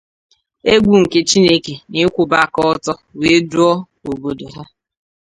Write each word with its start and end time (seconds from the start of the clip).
égwù 0.73 0.93
nke 1.03 1.19
Chineke 1.29 1.73
na 1.89 1.97
ịkwụba 2.05 2.35
aka 2.45 2.59
ọtọ 2.71 2.93
wee 3.19 3.39
duo 3.51 3.71
obodo 4.09 4.45
ha. 4.55 4.63